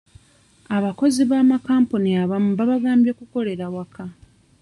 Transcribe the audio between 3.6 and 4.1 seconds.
waka.